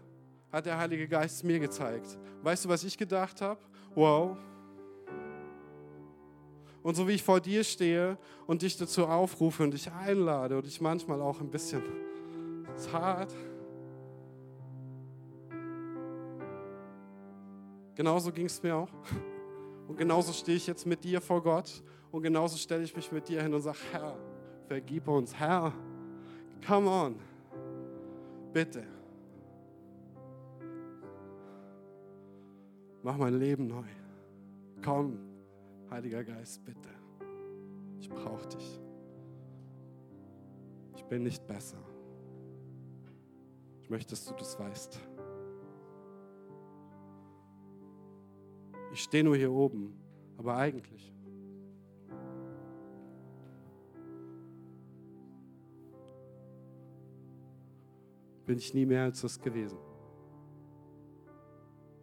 [0.52, 2.18] hat der Heilige Geist mir gezeigt.
[2.44, 3.60] Weißt du, was ich gedacht habe?
[3.96, 4.38] Wow.
[6.84, 10.66] Und so wie ich vor dir stehe und dich dazu aufrufe und dich einlade und
[10.66, 11.82] dich manchmal auch ein bisschen
[12.76, 13.34] zart.
[17.96, 18.90] Genauso ging es mir auch.
[19.88, 21.82] Und genauso stehe ich jetzt mit dir vor Gott
[22.12, 24.18] und genauso stelle ich mich mit dir hin und sage, Herr,
[24.68, 25.74] vergib uns, Herr,
[26.66, 27.16] come on,
[28.52, 28.84] bitte.
[33.04, 33.86] Mach mein Leben neu.
[34.84, 35.20] Komm,
[35.90, 36.90] Heiliger Geist, bitte.
[38.00, 38.82] Ich brauche dich.
[40.96, 41.78] Ich bin nicht besser.
[43.84, 45.00] Ich möchte, dass du das weißt.
[48.98, 49.94] Ich stehe nur hier oben,
[50.40, 51.14] aber eigentlich
[58.48, 59.78] bin ich nie mehr als das gewesen.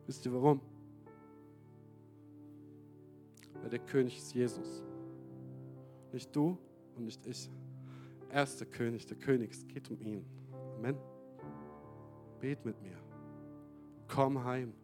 [0.07, 0.61] Wisst ihr warum?
[3.61, 4.85] Weil der König ist Jesus.
[6.13, 6.57] Nicht du
[6.95, 7.51] und nicht ich.
[8.29, 9.51] Er ist der König, der König.
[9.51, 10.25] Es geht um ihn.
[10.77, 10.97] Amen.
[12.39, 13.03] Bet mit mir.
[14.07, 14.75] Komm heim.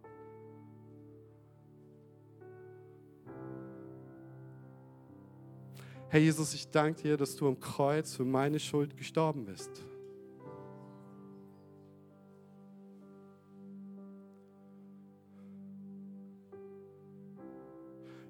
[6.13, 9.71] Herr Jesus, ich danke dir, dass du am Kreuz für meine Schuld gestorben bist.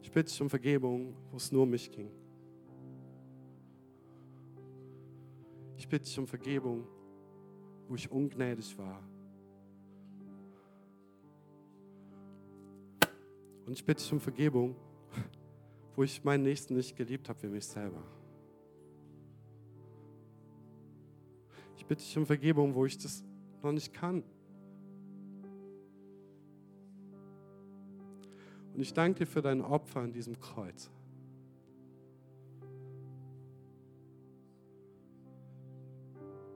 [0.02, 2.10] Ich bitte dich um Vergebung, wo es nur um mich ging.
[5.78, 6.86] Ich bitte dich um Vergebung,
[7.88, 9.02] wo ich ungnädig war.
[13.64, 14.76] Und ich bitte dich um Vergebung,
[16.00, 18.02] wo ich meinen Nächsten nicht geliebt habe wie mich selber.
[21.76, 23.22] Ich bitte dich um Vergebung, wo ich das
[23.62, 24.22] noch nicht kann.
[28.72, 30.90] Und ich danke dir für dein Opfer an diesem Kreuz.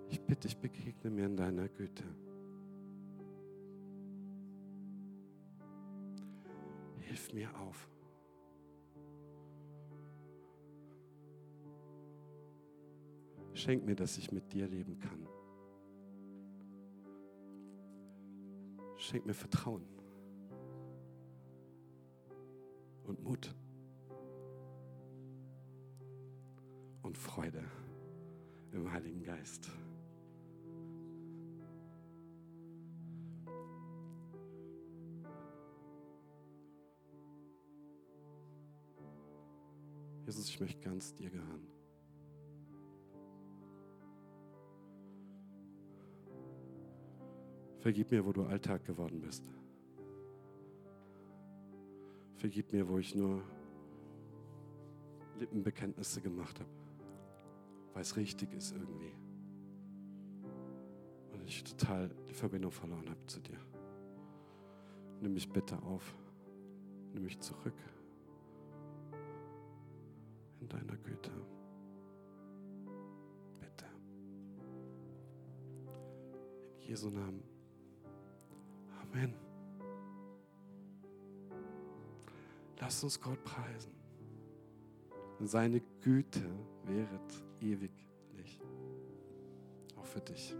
[0.08, 2.04] Ich bitte dich, begegne mir in deiner Güte.
[7.00, 7.93] Hilf mir auf.
[13.54, 15.26] Schenk mir, dass ich mit dir leben kann.
[18.98, 19.94] Schenk mir Vertrauen.
[23.06, 23.54] und Mut
[27.02, 27.62] und Freude
[28.72, 29.70] im Heiligen Geist.
[40.26, 41.66] Jesus, ich möchte ganz dir gehören.
[47.84, 49.46] Vergib mir, wo du Alltag geworden bist.
[52.36, 53.42] Vergib mir, wo ich nur
[55.38, 56.70] Lippenbekenntnisse gemacht habe,
[57.92, 59.12] weil es richtig ist irgendwie.
[61.34, 63.58] Und ich total die Verbindung verloren habe zu dir.
[65.20, 66.16] Nimm mich bitte auf.
[67.12, 67.76] Nimm mich zurück
[70.58, 71.30] in deiner Güte.
[73.60, 73.84] Bitte.
[76.80, 77.53] In Jesu Namen.
[79.14, 79.32] Amen.
[82.80, 83.92] Lass uns Gott preisen.
[85.38, 86.42] Und seine Güte
[86.84, 88.60] wäret ewiglich.
[89.96, 90.54] Auch für dich.